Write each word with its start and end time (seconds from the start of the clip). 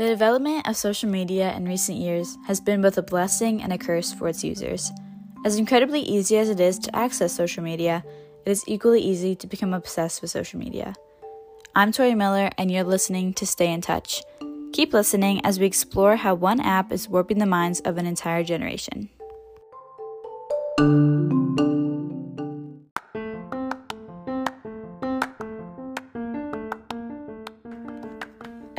The 0.00 0.08
development 0.08 0.66
of 0.66 0.78
social 0.78 1.10
media 1.10 1.54
in 1.54 1.66
recent 1.66 1.98
years 1.98 2.38
has 2.46 2.58
been 2.58 2.80
both 2.80 2.96
a 2.96 3.02
blessing 3.02 3.60
and 3.60 3.70
a 3.70 3.76
curse 3.76 4.14
for 4.14 4.28
its 4.28 4.42
users. 4.42 4.90
As 5.44 5.58
incredibly 5.58 6.00
easy 6.00 6.38
as 6.38 6.48
it 6.48 6.58
is 6.58 6.78
to 6.78 6.96
access 6.96 7.34
social 7.34 7.62
media, 7.62 8.02
it 8.46 8.50
is 8.50 8.64
equally 8.66 9.02
easy 9.02 9.36
to 9.36 9.46
become 9.46 9.74
obsessed 9.74 10.22
with 10.22 10.30
social 10.30 10.58
media. 10.58 10.94
I'm 11.74 11.92
Tori 11.92 12.14
Miller, 12.14 12.48
and 12.56 12.70
you're 12.70 12.82
listening 12.82 13.34
to 13.34 13.46
Stay 13.46 13.70
in 13.70 13.82
Touch. 13.82 14.22
Keep 14.72 14.94
listening 14.94 15.44
as 15.44 15.60
we 15.60 15.66
explore 15.66 16.16
how 16.16 16.32
one 16.32 16.60
app 16.60 16.92
is 16.92 17.06
warping 17.06 17.38
the 17.38 17.44
minds 17.44 17.80
of 17.80 17.98
an 17.98 18.06
entire 18.06 18.42
generation. 18.42 19.10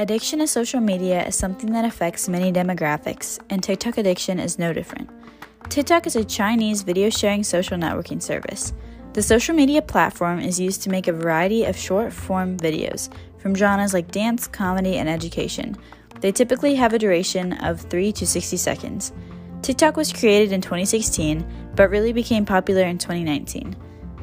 Addiction 0.01 0.39
to 0.39 0.47
social 0.47 0.81
media 0.81 1.27
is 1.27 1.35
something 1.35 1.71
that 1.73 1.85
affects 1.85 2.27
many 2.27 2.51
demographics, 2.51 3.39
and 3.51 3.61
TikTok 3.61 3.99
addiction 3.99 4.39
is 4.39 4.57
no 4.57 4.73
different. 4.73 5.07
TikTok 5.69 6.07
is 6.07 6.15
a 6.15 6.25
Chinese 6.25 6.81
video 6.81 7.11
sharing 7.11 7.43
social 7.43 7.77
networking 7.77 8.19
service. 8.19 8.73
The 9.13 9.21
social 9.21 9.53
media 9.53 9.79
platform 9.79 10.39
is 10.39 10.59
used 10.59 10.81
to 10.81 10.89
make 10.89 11.07
a 11.07 11.13
variety 11.13 11.65
of 11.65 11.77
short 11.77 12.11
form 12.11 12.57
videos 12.57 13.13
from 13.37 13.53
genres 13.53 13.93
like 13.93 14.09
dance, 14.09 14.47
comedy, 14.47 14.97
and 14.97 15.07
education. 15.07 15.77
They 16.19 16.31
typically 16.31 16.73
have 16.73 16.93
a 16.93 16.99
duration 16.99 17.53
of 17.61 17.81
3 17.81 18.11
to 18.13 18.25
60 18.25 18.57
seconds. 18.57 19.13
TikTok 19.61 19.97
was 19.97 20.11
created 20.11 20.51
in 20.51 20.61
2016, 20.61 21.45
but 21.75 21.91
really 21.91 22.11
became 22.11 22.43
popular 22.43 22.85
in 22.85 22.97
2019. 22.97 23.75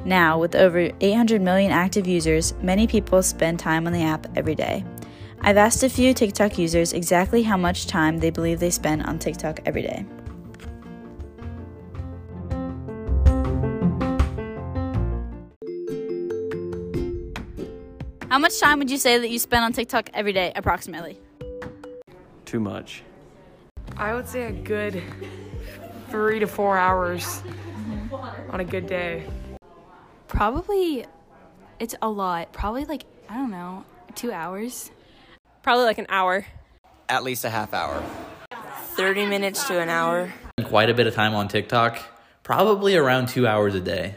Now, 0.04 0.40
with 0.40 0.56
over 0.56 0.90
800 1.00 1.40
million 1.40 1.70
active 1.70 2.08
users, 2.08 2.52
many 2.62 2.88
people 2.88 3.22
spend 3.22 3.60
time 3.60 3.86
on 3.86 3.92
the 3.92 4.02
app 4.02 4.26
every 4.36 4.56
day. 4.56 4.84
I've 5.40 5.56
asked 5.56 5.82
a 5.82 5.88
few 5.88 6.12
TikTok 6.12 6.58
users 6.58 6.92
exactly 6.92 7.42
how 7.42 7.56
much 7.56 7.86
time 7.86 8.18
they 8.18 8.30
believe 8.30 8.60
they 8.60 8.70
spend 8.70 9.04
on 9.04 9.18
TikTok 9.18 9.60
every 9.64 9.82
day. 9.82 10.04
How 18.28 18.38
much 18.38 18.60
time 18.60 18.78
would 18.78 18.90
you 18.90 18.98
say 18.98 19.18
that 19.18 19.30
you 19.30 19.38
spend 19.38 19.64
on 19.64 19.72
TikTok 19.72 20.10
every 20.12 20.32
day, 20.32 20.52
approximately? 20.54 21.18
Too 22.44 22.60
much. 22.60 23.02
I 23.96 24.14
would 24.14 24.28
say 24.28 24.42
a 24.42 24.52
good 24.52 25.02
three 26.10 26.38
to 26.38 26.46
four 26.46 26.76
hours 26.76 27.42
on 28.50 28.60
a 28.60 28.64
good 28.64 28.86
day. 28.86 29.24
Probably, 30.26 31.06
it's 31.80 31.94
a 32.02 32.08
lot. 32.08 32.52
Probably 32.52 32.84
like, 32.84 33.04
I 33.28 33.36
don't 33.36 33.50
know, 33.50 33.84
two 34.14 34.30
hours. 34.30 34.90
Probably 35.68 35.84
like 35.84 35.98
an 35.98 36.06
hour. 36.08 36.46
At 37.10 37.24
least 37.24 37.44
a 37.44 37.50
half 37.50 37.74
hour. 37.74 38.02
30 38.96 39.26
minutes 39.26 39.68
to 39.68 39.78
an 39.78 39.90
hour. 39.90 40.32
Quite 40.64 40.88
a 40.88 40.94
bit 40.94 41.06
of 41.06 41.14
time 41.14 41.34
on 41.34 41.46
TikTok, 41.46 41.98
probably 42.42 42.96
around 42.96 43.28
two 43.28 43.46
hours 43.46 43.74
a 43.74 43.80
day. 43.82 44.14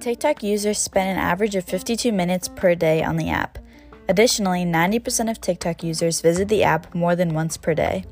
TikTok 0.00 0.42
users 0.42 0.78
spend 0.78 1.10
an 1.10 1.18
average 1.18 1.54
of 1.54 1.62
52 1.62 2.10
minutes 2.10 2.48
per 2.48 2.74
day 2.74 3.04
on 3.04 3.16
the 3.16 3.30
app. 3.30 3.58
Additionally, 4.08 4.64
90% 4.64 5.30
of 5.30 5.40
TikTok 5.40 5.84
users 5.84 6.20
visit 6.20 6.48
the 6.48 6.64
app 6.64 6.92
more 6.96 7.14
than 7.14 7.32
once 7.32 7.56
per 7.56 7.74
day. 7.74 8.04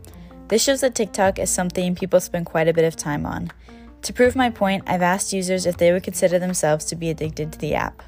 This 0.47 0.63
shows 0.63 0.83
that 0.83 0.95
TikTok 0.95 1.41
is 1.41 1.51
something 1.51 1.97
people 1.97 2.21
spend 2.21 2.47
quite 2.47 2.69
a 2.69 2.73
bit 2.73 2.85
of 2.85 2.95
time 2.95 3.27
on. 3.27 3.51
To 4.03 4.13
prove 4.13 4.35
my 4.35 4.51
point, 4.51 4.83
I've 4.87 5.03
asked 5.03 5.33
users 5.33 5.65
if 5.65 5.77
they 5.77 5.93
would 5.93 6.03
consider 6.03 6.39
themselves 6.39 6.85
to 6.87 6.97
be 6.97 7.09
addicted 7.09 7.53
to 7.53 7.59
the 7.59 7.75
app. 7.75 8.03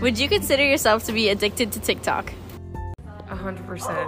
Would 0.00 0.18
you 0.18 0.28
consider 0.28 0.62
yourself 0.62 1.04
to 1.04 1.12
be 1.12 1.30
addicted 1.30 1.72
to 1.72 1.80
TikTok? 1.80 2.34
A 3.30 3.34
hundred 3.34 3.66
percent. 3.66 4.06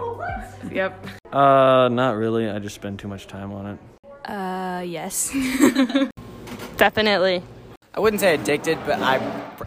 Yep. 0.71 1.07
Uh, 1.33 1.89
not 1.91 2.17
really. 2.17 2.51
I 2.51 2.59
just 2.59 2.75
spend 2.75 2.99
too 2.99 3.09
much 3.09 3.27
time 3.27 3.51
on 3.53 3.67
it. 3.67 4.31
Uh, 4.31 4.83
yes. 4.83 5.35
Definitely. 6.77 7.43
I 7.95 8.01
wouldn't 8.01 8.21
say 8.21 8.35
addicted, 8.35 8.79
but 8.85 9.01
I 9.01 9.17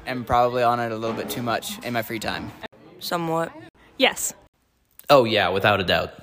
am 0.05 0.23
probably 0.23 0.61
on 0.61 0.79
it 0.79 0.91
a 0.91 0.95
little 0.95 1.15
bit 1.15 1.31
too 1.31 1.41
much 1.41 1.83
in 1.83 1.93
my 1.93 2.03
free 2.03 2.19
time. 2.19 2.51
Somewhat. 2.99 3.51
Yes. 3.97 4.35
Oh, 5.11 5.23
yeah, 5.23 5.49
without 5.49 5.79
a 5.79 5.83
doubt. 5.83 6.13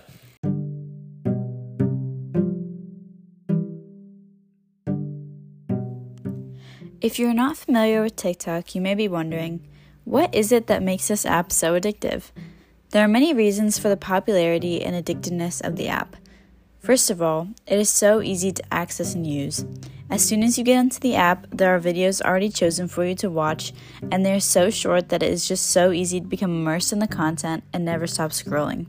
If 7.00 7.18
you're 7.18 7.34
not 7.34 7.56
familiar 7.56 8.02
with 8.02 8.16
TikTok, 8.16 8.74
you 8.74 8.80
may 8.80 8.94
be 8.94 9.08
wondering 9.08 9.66
what 10.04 10.32
is 10.32 10.52
it 10.52 10.68
that 10.68 10.84
makes 10.84 11.08
this 11.08 11.26
app 11.26 11.50
so 11.50 11.78
addictive? 11.78 12.30
There 12.90 13.04
are 13.04 13.08
many 13.08 13.34
reasons 13.34 13.76
for 13.76 13.88
the 13.88 13.96
popularity 13.96 14.82
and 14.84 14.94
addictiveness 14.94 15.60
of 15.66 15.74
the 15.74 15.88
app. 15.88 16.16
First 16.86 17.10
of 17.10 17.20
all, 17.20 17.48
it 17.66 17.80
is 17.80 17.90
so 17.90 18.22
easy 18.22 18.52
to 18.52 18.62
access 18.72 19.12
and 19.12 19.26
use. 19.26 19.64
As 20.08 20.24
soon 20.24 20.44
as 20.44 20.56
you 20.56 20.62
get 20.62 20.78
into 20.78 21.00
the 21.00 21.16
app, 21.16 21.44
there 21.50 21.74
are 21.74 21.80
videos 21.80 22.22
already 22.22 22.48
chosen 22.48 22.86
for 22.86 23.04
you 23.04 23.16
to 23.16 23.28
watch, 23.28 23.72
and 24.12 24.24
they 24.24 24.32
are 24.32 24.38
so 24.38 24.70
short 24.70 25.08
that 25.08 25.20
it 25.20 25.32
is 25.32 25.48
just 25.48 25.68
so 25.68 25.90
easy 25.90 26.20
to 26.20 26.26
become 26.28 26.52
immersed 26.52 26.92
in 26.92 27.00
the 27.00 27.08
content 27.08 27.64
and 27.72 27.84
never 27.84 28.06
stop 28.06 28.30
scrolling. 28.30 28.86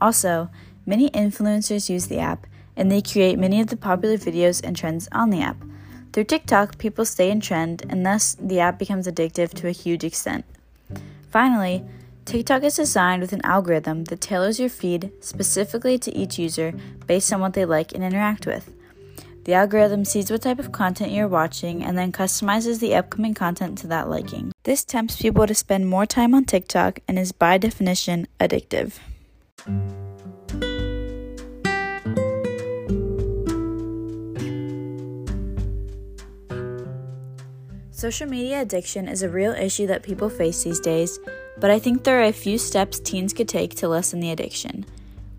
Also, 0.00 0.48
many 0.86 1.10
influencers 1.10 1.90
use 1.90 2.06
the 2.06 2.20
app, 2.20 2.46
and 2.76 2.88
they 2.88 3.02
create 3.02 3.36
many 3.36 3.60
of 3.60 3.66
the 3.66 3.76
popular 3.76 4.16
videos 4.16 4.60
and 4.62 4.76
trends 4.76 5.08
on 5.10 5.30
the 5.30 5.40
app. 5.40 5.56
Through 6.12 6.30
TikTok, 6.30 6.78
people 6.78 7.04
stay 7.04 7.32
in 7.32 7.40
trend, 7.40 7.84
and 7.88 8.06
thus 8.06 8.36
the 8.38 8.60
app 8.60 8.78
becomes 8.78 9.08
addictive 9.08 9.52
to 9.54 9.66
a 9.66 9.72
huge 9.72 10.04
extent. 10.04 10.44
Finally, 11.32 11.84
TikTok 12.24 12.62
is 12.62 12.76
designed 12.76 13.20
with 13.20 13.34
an 13.34 13.44
algorithm 13.44 14.04
that 14.04 14.20
tailors 14.20 14.58
your 14.58 14.70
feed 14.70 15.12
specifically 15.20 15.98
to 15.98 16.16
each 16.16 16.38
user 16.38 16.72
based 17.06 17.32
on 17.32 17.40
what 17.40 17.52
they 17.52 17.64
like 17.66 17.92
and 17.92 18.02
interact 18.02 18.46
with. 18.46 18.72
The 19.44 19.52
algorithm 19.52 20.06
sees 20.06 20.30
what 20.30 20.40
type 20.40 20.58
of 20.58 20.72
content 20.72 21.12
you're 21.12 21.28
watching 21.28 21.84
and 21.84 21.98
then 21.98 22.12
customizes 22.12 22.80
the 22.80 22.94
upcoming 22.94 23.34
content 23.34 23.76
to 23.78 23.86
that 23.88 24.08
liking. 24.08 24.52
This 24.62 24.84
tempts 24.84 25.20
people 25.20 25.46
to 25.46 25.54
spend 25.54 25.86
more 25.86 26.06
time 26.06 26.34
on 26.34 26.46
TikTok 26.46 27.00
and 27.06 27.18
is 27.18 27.32
by 27.32 27.58
definition 27.58 28.26
addictive. 28.40 28.98
Social 38.04 38.28
media 38.28 38.60
addiction 38.60 39.08
is 39.08 39.22
a 39.22 39.30
real 39.30 39.52
issue 39.52 39.86
that 39.86 40.02
people 40.02 40.28
face 40.28 40.62
these 40.62 40.78
days, 40.78 41.18
but 41.58 41.70
I 41.70 41.78
think 41.78 42.04
there 42.04 42.20
are 42.20 42.24
a 42.24 42.34
few 42.34 42.58
steps 42.58 43.00
teens 43.00 43.32
could 43.32 43.48
take 43.48 43.76
to 43.76 43.88
lessen 43.88 44.20
the 44.20 44.30
addiction. 44.30 44.84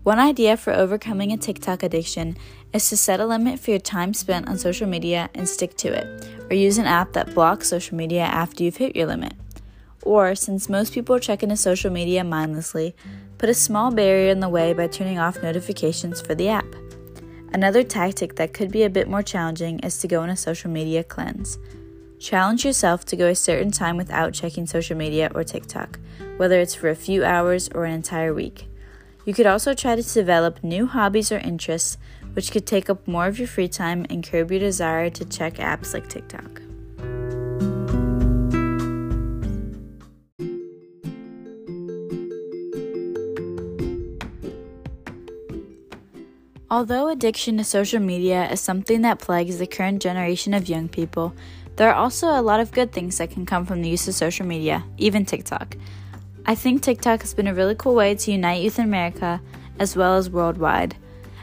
One 0.02 0.18
idea 0.18 0.56
for 0.56 0.72
overcoming 0.72 1.30
a 1.30 1.36
TikTok 1.36 1.84
addiction 1.84 2.36
is 2.72 2.88
to 2.88 2.96
set 2.96 3.20
a 3.20 3.24
limit 3.24 3.60
for 3.60 3.70
your 3.70 3.78
time 3.78 4.12
spent 4.14 4.48
on 4.48 4.58
social 4.58 4.88
media 4.88 5.30
and 5.32 5.48
stick 5.48 5.76
to 5.76 5.92
it, 5.92 6.28
or 6.50 6.56
use 6.56 6.76
an 6.78 6.86
app 6.86 7.12
that 7.12 7.34
blocks 7.34 7.68
social 7.68 7.96
media 7.96 8.22
after 8.22 8.64
you've 8.64 8.78
hit 8.78 8.96
your 8.96 9.06
limit. 9.06 9.34
Or, 10.02 10.34
since 10.34 10.68
most 10.68 10.92
people 10.92 11.20
check 11.20 11.44
into 11.44 11.56
social 11.56 11.92
media 11.92 12.24
mindlessly, 12.24 12.96
put 13.38 13.48
a 13.48 13.54
small 13.54 13.92
barrier 13.92 14.32
in 14.32 14.40
the 14.40 14.48
way 14.48 14.72
by 14.72 14.88
turning 14.88 15.20
off 15.20 15.40
notifications 15.40 16.20
for 16.20 16.34
the 16.34 16.48
app. 16.48 16.66
Another 17.52 17.84
tactic 17.84 18.34
that 18.34 18.54
could 18.54 18.72
be 18.72 18.82
a 18.82 18.90
bit 18.90 19.06
more 19.06 19.22
challenging 19.22 19.78
is 19.84 19.98
to 19.98 20.08
go 20.08 20.20
on 20.20 20.30
a 20.30 20.36
social 20.36 20.68
media 20.68 21.04
cleanse. 21.04 21.60
Challenge 22.18 22.64
yourself 22.64 23.04
to 23.06 23.16
go 23.16 23.26
a 23.28 23.34
certain 23.34 23.70
time 23.70 23.96
without 23.96 24.32
checking 24.32 24.66
social 24.66 24.96
media 24.96 25.30
or 25.34 25.44
TikTok, 25.44 25.98
whether 26.38 26.58
it's 26.58 26.74
for 26.74 26.88
a 26.88 26.96
few 26.96 27.24
hours 27.24 27.68
or 27.74 27.84
an 27.84 27.92
entire 27.92 28.32
week. 28.32 28.68
You 29.26 29.34
could 29.34 29.46
also 29.46 29.74
try 29.74 29.96
to 29.96 30.02
develop 30.02 30.64
new 30.64 30.86
hobbies 30.86 31.30
or 31.30 31.38
interests, 31.38 31.98
which 32.32 32.50
could 32.50 32.66
take 32.66 32.88
up 32.88 33.06
more 33.06 33.26
of 33.26 33.38
your 33.38 33.48
free 33.48 33.68
time 33.68 34.06
and 34.08 34.26
curb 34.26 34.50
your 34.50 34.60
desire 34.60 35.10
to 35.10 35.24
check 35.24 35.54
apps 35.54 35.92
like 35.92 36.08
TikTok. 36.08 36.62
Although 46.68 47.08
addiction 47.08 47.58
to 47.58 47.64
social 47.64 48.00
media 48.00 48.50
is 48.50 48.60
something 48.60 49.02
that 49.02 49.20
plagues 49.20 49.58
the 49.58 49.66
current 49.66 50.02
generation 50.02 50.52
of 50.52 50.68
young 50.68 50.88
people, 50.88 51.32
there 51.76 51.90
are 51.90 51.94
also 51.94 52.28
a 52.28 52.42
lot 52.42 52.60
of 52.60 52.72
good 52.72 52.92
things 52.92 53.18
that 53.18 53.30
can 53.30 53.46
come 53.46 53.66
from 53.66 53.82
the 53.82 53.88
use 53.88 54.08
of 54.08 54.14
social 54.14 54.46
media, 54.46 54.84
even 54.96 55.24
TikTok. 55.24 55.76
I 56.46 56.54
think 56.54 56.82
TikTok 56.82 57.20
has 57.20 57.34
been 57.34 57.46
a 57.46 57.54
really 57.54 57.74
cool 57.74 57.94
way 57.94 58.14
to 58.14 58.32
unite 58.32 58.62
youth 58.62 58.78
in 58.78 58.86
America 58.86 59.40
as 59.78 59.94
well 59.94 60.16
as 60.16 60.30
worldwide. 60.30 60.96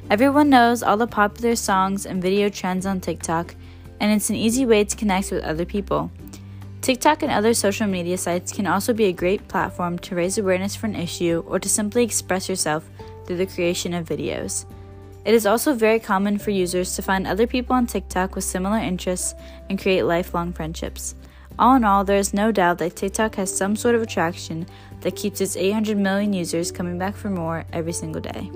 Everyone 0.10 0.50
knows 0.50 0.84
all 0.84 0.98
the 0.98 1.08
popular 1.08 1.56
songs 1.56 2.06
and 2.06 2.22
video 2.22 2.50
trends 2.50 2.86
on 2.86 3.00
TikTok, 3.00 3.56
and 4.00 4.12
it's 4.12 4.30
an 4.30 4.36
easy 4.36 4.66
way 4.66 4.84
to 4.84 4.96
connect 4.96 5.32
with 5.32 5.44
other 5.44 5.66
people. 5.66 6.12
TikTok 6.82 7.24
and 7.24 7.32
other 7.32 7.54
social 7.54 7.88
media 7.88 8.18
sites 8.18 8.52
can 8.52 8.68
also 8.68 8.92
be 8.92 9.06
a 9.06 9.14
great 9.14 9.48
platform 9.48 9.98
to 10.00 10.16
raise 10.16 10.38
awareness 10.38 10.76
for 10.76 10.88
an 10.88 10.96
issue 10.96 11.44
or 11.48 11.60
to 11.60 11.70
simply 11.70 12.04
express 12.04 12.50
yourself 12.50 12.90
through 13.26 13.38
the 13.38 13.46
creation 13.46 13.94
of 13.94 14.06
videos. 14.06 14.66
It 15.25 15.34
is 15.34 15.46
also 15.46 15.74
very 15.74 16.00
common 16.00 16.38
for 16.38 16.52
users 16.52 16.96
to 16.96 17.02
find 17.02 17.25
other 17.25 17.48
people 17.48 17.75
on 17.75 17.88
TikTok 17.88 18.36
with 18.36 18.44
similar 18.44 18.78
interests 18.78 19.36
and 19.70 19.80
create 19.81 20.04
lifelong 20.04 20.52
friendships. 20.52 21.16
All 21.58 21.75
in 21.75 21.84
all, 21.84 22.04
there 22.04 22.18
is 22.18 22.34
no 22.34 22.52
doubt 22.52 22.80
that 22.80 22.96
TikTok 22.96 23.36
has 23.36 23.56
some 23.56 23.75
sort 23.75 23.96
of 23.96 24.02
attraction 24.02 24.66
that 25.02 25.16
keeps 25.16 25.40
its 25.40 25.56
800 25.56 25.98
million 25.98 26.34
users 26.34 26.72
coming 26.72 26.98
back 26.98 27.16
for 27.16 27.30
more 27.30 27.64
every 27.72 27.94
single 27.94 28.22
day. 28.22 28.50